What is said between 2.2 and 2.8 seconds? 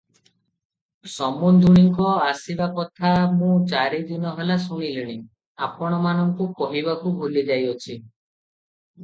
ଆସିବା